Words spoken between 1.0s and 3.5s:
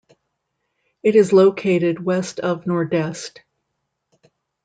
It is located west of Nordeste.